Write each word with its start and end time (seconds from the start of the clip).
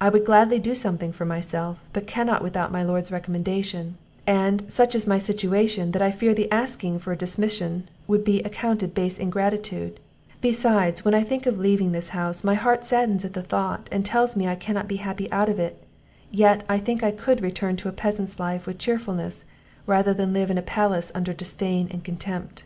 I 0.00 0.08
would 0.08 0.24
gladly 0.24 0.58
do 0.58 0.74
something 0.74 1.12
for 1.12 1.24
myself, 1.24 1.84
but 1.92 2.08
cannot 2.08 2.42
without 2.42 2.72
my 2.72 2.82
lord's 2.82 3.12
recommendation; 3.12 3.96
and, 4.26 4.64
such 4.66 4.96
is 4.96 5.06
my 5.06 5.18
situation, 5.18 5.92
that 5.92 6.02
I 6.02 6.10
fear 6.10 6.34
the 6.34 6.50
asking 6.50 6.98
for 6.98 7.12
a 7.12 7.16
dismission 7.16 7.88
would 8.08 8.24
be 8.24 8.42
accounted 8.42 8.92
base 8.92 9.20
ingratitude; 9.20 10.00
beside, 10.40 10.98
when 11.04 11.14
I 11.14 11.22
think 11.22 11.46
of 11.46 11.58
leaving 11.60 11.92
this 11.92 12.08
house, 12.08 12.42
my 12.42 12.54
heart 12.54 12.84
saddens 12.84 13.24
at 13.24 13.34
the 13.34 13.40
thought, 13.42 13.88
and 13.92 14.04
tells 14.04 14.34
me 14.34 14.48
I 14.48 14.56
cannot 14.56 14.88
be 14.88 14.96
happy 14.96 15.30
out 15.30 15.48
of 15.48 15.60
it; 15.60 15.80
yet 16.32 16.64
I 16.68 16.78
think 16.80 17.04
I 17.04 17.12
could 17.12 17.40
return 17.40 17.76
to 17.76 17.88
a 17.88 17.92
peasant's 17.92 18.40
life 18.40 18.66
with 18.66 18.78
cheerfulness, 18.78 19.44
rather 19.86 20.12
than 20.12 20.32
live 20.32 20.50
in 20.50 20.58
a 20.58 20.62
palace 20.62 21.12
under 21.14 21.32
disdain 21.32 21.86
and 21.92 22.02
contempt." 22.02 22.64